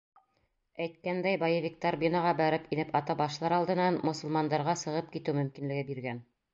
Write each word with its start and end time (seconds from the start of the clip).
Әйткәндәй, 0.85 1.37
боевиктар 1.43 1.99
бинаға 2.05 2.33
бәреп 2.41 2.67
инеп 2.77 2.97
ата 3.03 3.19
башлар 3.23 3.57
алдынан 3.61 4.03
мосолмандарға 4.11 4.79
сығып 4.87 5.17
китеү 5.17 5.41
мөмкинлеге 5.43 5.91
биргән. 5.95 6.29